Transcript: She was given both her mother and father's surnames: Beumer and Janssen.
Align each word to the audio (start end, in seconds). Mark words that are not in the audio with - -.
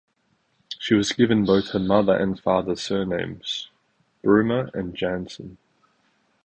She 0.79 0.95
was 0.95 1.11
given 1.11 1.45
both 1.45 1.69
her 1.73 1.79
mother 1.79 2.15
and 2.17 2.39
father's 2.39 2.81
surnames: 2.81 3.69
Beumer 4.23 4.71
and 4.73 4.95
Janssen. 4.95 5.59